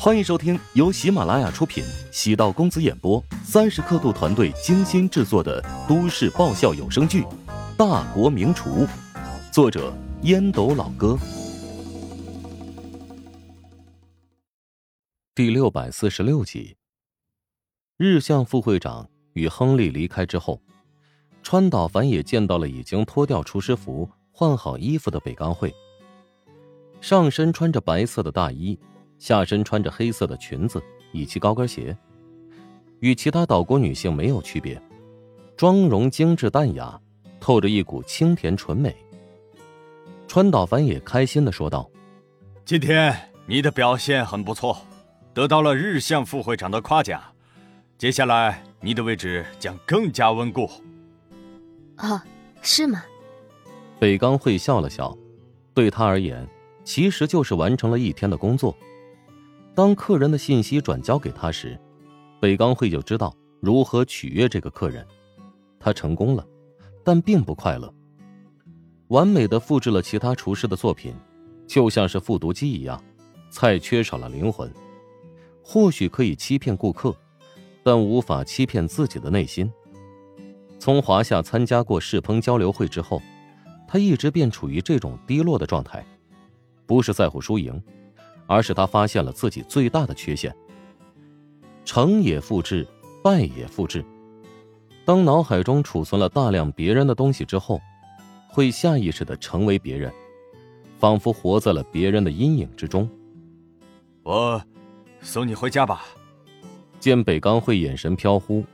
[0.00, 7.22] 欢迎收听由喜马拉雅出品、喜道公子演播、三十刻度团队精心制作的都市爆笑有声剧
[7.76, 8.86] 《大国名厨》，
[9.52, 9.92] 作者
[10.22, 11.18] 烟斗老哥，
[15.34, 16.76] 第六百四十六集。
[17.96, 20.62] 日向副会长与亨利离开之后，
[21.42, 25.74] 川岛繁也见到了已经脱掉厨师服、换好衣服的北冈会，
[27.00, 28.78] 上身穿着白色的大衣。
[29.18, 31.96] 下身穿着黑色的裙子以及高跟鞋，
[33.00, 34.80] 与其他岛国女性没有区别，
[35.56, 37.00] 妆容精致淡雅，
[37.40, 38.94] 透着一股清甜纯美。
[40.26, 41.90] 川岛繁也开心的说道
[42.64, 43.14] ：“今天
[43.46, 44.78] 你的表现很不错，
[45.32, 47.20] 得到了日向副会长的夸奖，
[47.96, 50.70] 接下来你的位置将更加稳固。”
[51.98, 52.20] 哦，
[52.60, 53.02] 是吗？
[53.98, 55.16] 北冈会笑了笑，
[55.74, 56.46] 对他而言，
[56.84, 58.76] 其实就是完成了一天的工作。
[59.78, 61.78] 当客人的信息转交给他时，
[62.40, 65.06] 北冈会就知道如何取悦这个客人。
[65.78, 66.44] 他成功了，
[67.04, 67.94] 但并不快乐。
[69.06, 71.14] 完美的复制了其他厨师的作品，
[71.64, 73.00] 就像是复读机一样，
[73.50, 74.68] 菜缺少了灵魂。
[75.62, 77.16] 或许可以欺骗顾客，
[77.84, 79.72] 但无法欺骗自己的内心。
[80.80, 83.22] 从华夏参加过试烹交流会之后，
[83.86, 86.04] 他一直便处于这种低落的状态，
[86.84, 87.80] 不是在乎输赢。
[88.48, 90.52] 而是他发现了自己最大的缺陷。
[91.84, 92.84] 成也复制，
[93.22, 94.04] 败也复制。
[95.04, 97.80] 当脑海中储存了大量别人的东西之后，
[98.48, 100.12] 会下意识的成为别人，
[100.98, 103.08] 仿佛活在了别人的阴影之中。
[104.22, 104.60] 我
[105.20, 106.04] 送你回家吧。
[107.00, 108.64] 见北冈会眼神飘忽，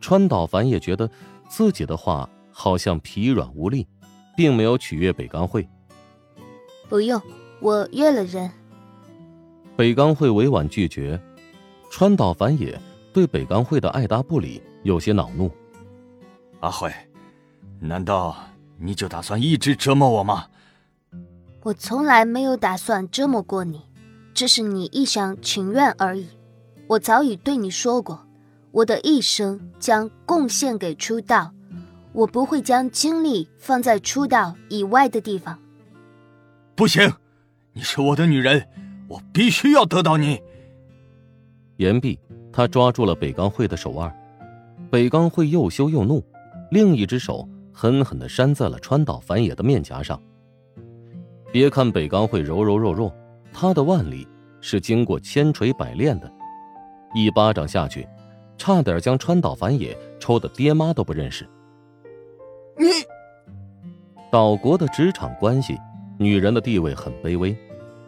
[0.00, 1.10] 川岛繁也觉得
[1.48, 3.86] 自己的话好像疲软无力，
[4.36, 5.68] 并没有取悦北冈会。
[6.88, 7.20] 不用，
[7.60, 8.50] 我约了人。
[9.76, 11.20] 北冈会委婉拒绝，
[11.90, 12.78] 川岛繁也
[13.12, 15.50] 对北冈会的爱答不理有些恼怒。
[16.60, 16.92] 阿慧，
[17.80, 18.36] 难道
[18.78, 20.46] 你就打算一直折磨我吗？
[21.62, 23.80] 我从来没有打算折磨过你，
[24.34, 26.28] 只是你一厢情愿而已。
[26.88, 28.26] 我早已对你说过，
[28.72, 31.52] 我的一生将贡献给出道，
[32.12, 35.58] 我不会将精力放在出道以外的地方。
[36.74, 37.10] 不行，
[37.72, 38.68] 你是我的女人。
[39.12, 40.40] 我必须要得到你。
[41.76, 42.18] 言毕，
[42.50, 44.10] 他抓住了北冈会的手腕。
[44.90, 46.24] 北冈会又羞又怒，
[46.70, 50.18] 另一只手狠狠的扇在了川岛繁野的面颊上。
[51.52, 53.14] 别看北冈会柔柔弱弱，
[53.52, 54.26] 他的腕力
[54.62, 56.32] 是经过千锤百炼的。
[57.14, 58.08] 一巴掌下去，
[58.56, 61.46] 差点将川岛繁野抽的爹妈都不认识。
[62.78, 62.86] 你，
[64.30, 65.78] 岛国的职场关系，
[66.18, 67.54] 女人的地位很卑微。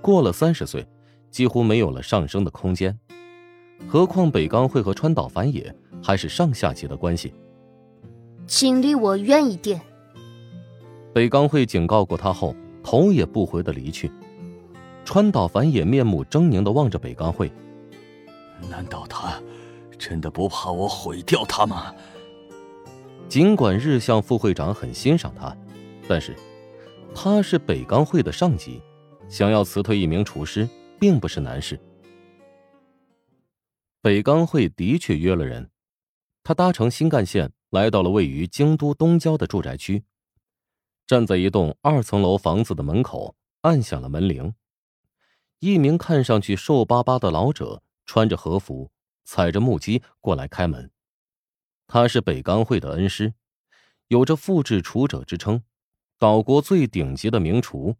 [0.00, 0.86] 过了三十岁，
[1.30, 2.98] 几乎没有了上升的空间。
[3.86, 7.32] 何况北冈会和川岛繁野还是上下级的关系。
[8.46, 9.80] 请离我远一点。
[11.12, 14.10] 北冈会警告过他后，头也不回的离去。
[15.04, 17.50] 川岛繁野面目狰狞的望着北冈会。
[18.68, 19.40] 难道他
[19.98, 21.94] 真的不怕我毁掉他吗？
[23.28, 25.56] 尽管日向副会长很欣赏他，
[26.08, 26.34] 但是
[27.14, 28.80] 他是北冈会的上级。
[29.28, 30.68] 想要辞退一名厨师，
[30.98, 31.78] 并不是难事。
[34.00, 35.70] 北冈会的确约了人，
[36.42, 40.02] 他搭乘新干线来到了位于京都东郊的住宅区，
[41.06, 44.54] 站在一栋二层楼房子的门口，按响了门铃。
[45.58, 48.90] 一名看上去瘦巴巴的老者，穿着和服，
[49.24, 50.90] 踩着木屐过来开门。
[51.86, 53.34] 他是北冈会的恩师，
[54.06, 55.62] 有着复制厨者之称，
[56.18, 57.96] 岛国最顶级的名厨。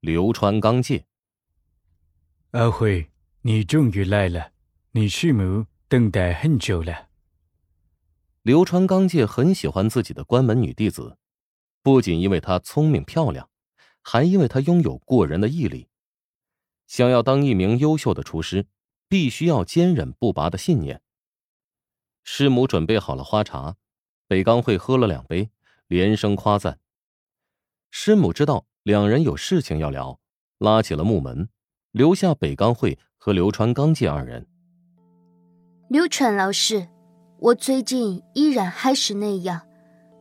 [0.00, 1.04] 流川刚介，
[2.52, 3.10] 阿辉，
[3.42, 4.52] 你终于来了，
[4.92, 7.10] 你师母等待很久了。
[8.40, 11.18] 流川刚介很喜欢自己的关门女弟子，
[11.82, 13.50] 不仅因为她聪明漂亮，
[14.00, 15.90] 还因为她拥有过人的毅力。
[16.86, 18.66] 想要当一名优秀的厨师，
[19.06, 21.02] 必须要坚韧不拔的信念。
[22.24, 23.76] 师母准备好了花茶，
[24.26, 25.50] 北冈会喝了两杯，
[25.88, 26.80] 连声夸赞。
[27.90, 28.66] 师母知道。
[28.90, 30.18] 两人有事情要聊，
[30.58, 31.48] 拉起了木门，
[31.92, 34.44] 留下北冈会和流川刚介二人。
[35.88, 36.88] 流川老师，
[37.38, 39.60] 我最近依然还是那样，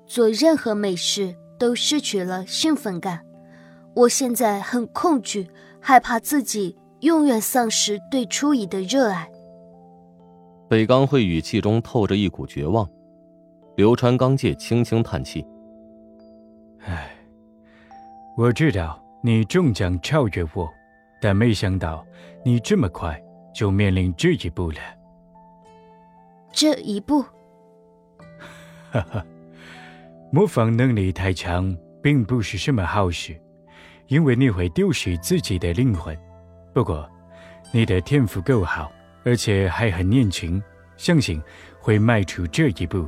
[0.06, 3.26] 做任何美事都失去了兴奋感。
[3.96, 5.50] 我现在很恐惧，
[5.82, 9.28] 害怕自己永远丧失对初一的热爱。
[10.70, 12.88] 北冈会语气中透着一股绝望，
[13.78, 15.44] 流川刚介轻轻叹气
[16.86, 17.16] ：“唉。”
[18.40, 20.74] 我知道你终将超越我，
[21.20, 22.06] 但没想到
[22.42, 23.22] 你这么快
[23.54, 24.78] 就面临这一步了。
[26.50, 27.22] 这一步，
[28.92, 29.26] 哈哈，
[30.32, 33.38] 模仿能力太强，并不是什么好事，
[34.08, 36.18] 因为你会丢失自己的灵魂。
[36.74, 37.06] 不过，
[37.74, 38.90] 你的天赋够好，
[39.26, 40.64] 而且还很年轻，
[40.96, 41.44] 相信
[41.82, 43.06] 会迈出这一步。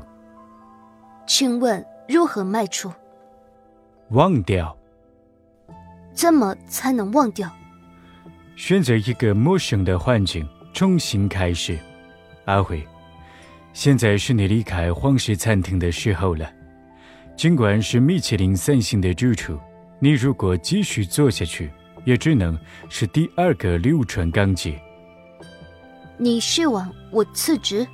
[1.25, 2.91] 请问如何迈出？
[4.09, 4.77] 忘掉。
[6.13, 7.49] 怎么才能忘掉？
[8.55, 11.77] 选择一个陌生的环境，重新开始。
[12.45, 12.85] 阿慧，
[13.73, 16.51] 现在是你离开皇室餐厅的时候了。
[17.35, 19.57] 尽管是米其林三星的住处，
[19.99, 21.71] 你如果继续做下去，
[22.03, 22.59] 也只能
[22.89, 24.79] 是第二个流川刚介。
[26.17, 27.87] 你是望我辞职？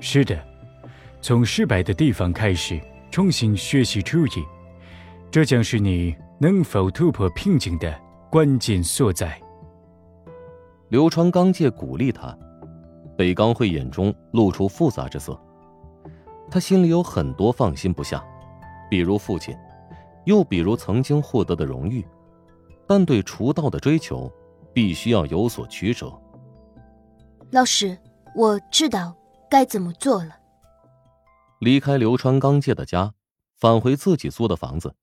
[0.00, 0.42] 是的，
[1.20, 2.80] 从失败的地方开始，
[3.10, 4.44] 重新学习厨艺，
[5.30, 7.98] 这将是你能否突破瓶颈的
[8.30, 9.40] 关键所在。
[10.90, 12.36] 流川刚介鼓励他，
[13.16, 15.38] 北冈会眼中露出复杂之色。
[16.50, 18.22] 他心里有很多放心不下，
[18.90, 19.56] 比如父亲，
[20.26, 22.06] 又比如曾经获得的荣誉，
[22.86, 24.30] 但对厨道的追求，
[24.74, 26.12] 必须要有所取舍。
[27.50, 27.96] 老师，
[28.34, 29.16] 我知道
[29.50, 30.36] 该怎么做了。
[31.60, 33.14] 离开流川刚介的家，
[33.58, 34.94] 返回自己租的房子，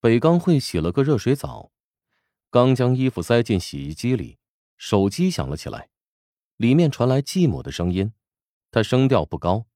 [0.00, 1.72] 北冈会洗了个热水澡，
[2.50, 4.38] 刚将衣服塞进洗衣机里。
[4.76, 5.90] 手机响了起来，
[6.56, 8.12] 里面传来继母的声音，
[8.70, 9.66] 她声调不高，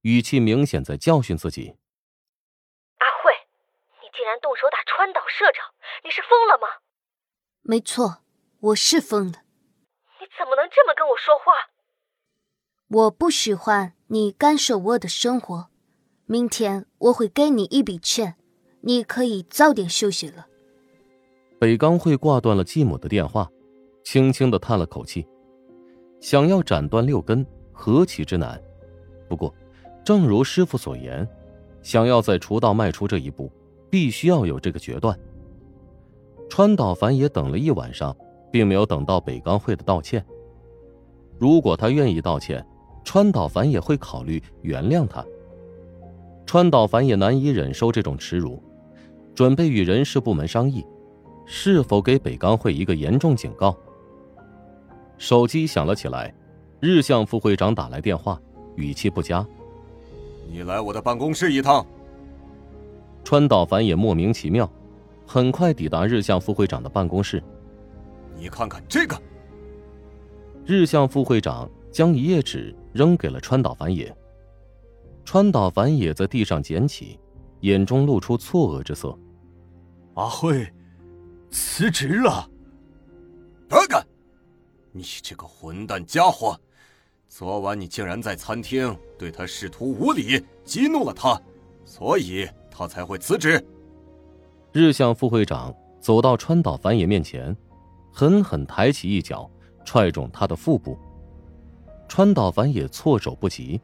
[0.00, 1.76] 语气明显在教训自己。
[2.96, 3.32] 阿慧，
[4.00, 6.80] 你竟然动手打川岛社长，你是疯了吗？
[7.60, 8.22] 没错，
[8.60, 9.42] 我是疯了。
[10.18, 11.52] 你怎么能这么跟我说话？
[12.88, 15.68] 我不喜欢你干涉我的生活。
[16.24, 18.38] 明天我会给你一笔钱，
[18.86, 20.46] 你可以早点休息了。
[21.58, 23.50] 北冈会挂断了继母的电话。
[24.04, 25.26] 轻轻的叹了口气，
[26.20, 28.62] 想要斩断六根何其之难。
[29.28, 29.52] 不过，
[30.04, 31.28] 正如师傅所言，
[31.82, 33.50] 想要在厨道迈出这一步，
[33.90, 35.18] 必须要有这个决断。
[36.48, 38.16] 川岛繁也等了一晚上，
[38.52, 40.24] 并没有等到北冈会的道歉。
[41.36, 42.64] 如果他愿意道歉，
[43.02, 45.26] 川岛繁也会考虑原谅他。
[46.46, 48.62] 川岛繁也难以忍受这种耻辱，
[49.36, 50.82] 准备与人事部门商议，
[51.44, 53.76] 是否给北钢会一个严重警告。
[55.18, 56.34] 手机响了起来，
[56.80, 58.40] 日向副会长打来电话，
[58.76, 59.46] 语气不佳
[60.50, 61.86] ：“你来我的办公室一趟。”
[63.22, 64.70] 川岛繁也莫名其妙，
[65.26, 67.42] 很快抵达日向副会长的办公室。
[68.38, 69.20] 你看看这个。
[70.64, 74.10] 日向副会长将一页纸扔给了川岛繁也。
[75.26, 77.18] 川岛繁也在地上捡起，
[77.60, 79.16] 眼中露出错愕之色
[80.16, 80.66] ：“阿慧，
[81.50, 82.48] 辞职了？
[83.68, 84.04] 不敢！”
[84.92, 86.58] 你这个混蛋家伙！
[87.28, 91.38] 昨晚你竟然在餐厅对他试图无礼，激怒了他，
[91.84, 93.62] 所以他才会辞职。
[94.72, 97.54] 日向副会长走到川岛繁野面前，
[98.10, 99.50] 狠狠抬起一脚，
[99.84, 100.96] 踹中他的腹部。
[102.08, 103.78] 川岛繁野措手不及。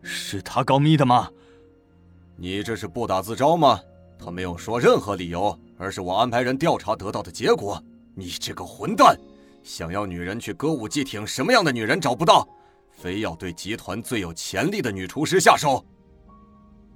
[0.00, 1.28] 是他告密的吗？
[2.36, 3.80] 你这是不打自招吗？
[4.18, 7.82] 他没有说任何理由，而是我安排人调查得到的结果。
[8.14, 9.16] 你这个混蛋！
[9.62, 12.48] 想要女人去歌舞伎町，什么样的女人找不到？
[12.90, 15.84] 非要对集团最有潜力的女厨师下手？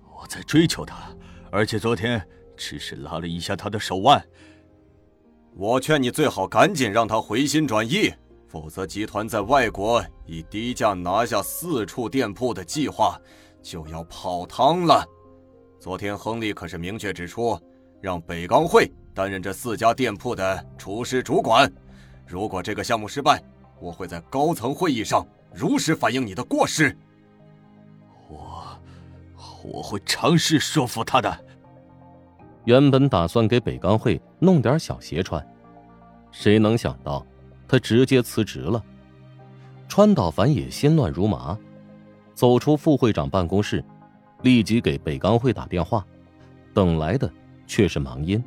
[0.02, 1.14] 我在追求她，
[1.50, 2.20] 而且昨天
[2.56, 4.24] 只是拉了一下她的手腕。
[5.54, 8.12] 我劝你最好赶紧让她回心转意，
[8.48, 13.20] 否则集团在外国以低价拿下四处店铺的计划
[13.62, 15.06] 就要泡汤了。
[15.82, 17.58] 昨天亨利可是明确指出，
[18.00, 21.68] 让北冈会担任这四家店铺的厨师主管。
[22.24, 23.42] 如果这个项目失败，
[23.80, 26.96] 我会在高层会议上如实反映你的过失。
[28.28, 28.64] 我，
[29.64, 31.44] 我会尝试说服他的。
[32.64, 35.44] 原本打算给北钢会弄点小鞋穿，
[36.30, 37.26] 谁能想到
[37.66, 38.80] 他直接辞职了。
[39.88, 41.58] 川岛繁也心乱如麻，
[42.36, 43.84] 走出副会长办公室，
[44.42, 46.04] 立即给北钢会打电话，
[46.74, 47.32] 等来的
[47.66, 48.42] 却是忙音。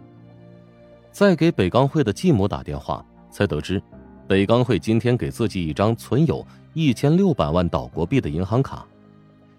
[1.11, 3.05] 再给北钢会的继母打电话。
[3.31, 3.83] 才得知，
[4.29, 8.87] 北钢会今天给自己一张存有一千六百万岛国币的银行卡，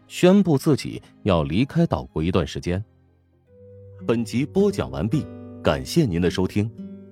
[0.08, 2.82] 宣布自己要离开岛国一段时间。
[4.06, 5.26] 本集播讲完毕，
[5.62, 6.70] 感谢您的收听。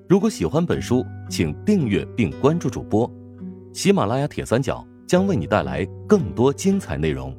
[0.09, 3.11] 如果喜欢本书，请订阅并关注主播。
[3.75, 7.37] 喜马拉雅铁三角将为你带来更多精彩内容。